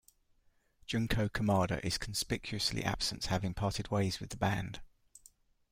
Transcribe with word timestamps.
Junko 0.87 1.29
Kamada 1.29 1.79
is 1.85 1.99
conspicuously 1.99 2.83
absent, 2.83 3.27
having 3.27 3.53
parted 3.53 3.91
ways 3.91 4.19
with 4.19 4.31
the 4.31 4.37
band. 4.37 4.81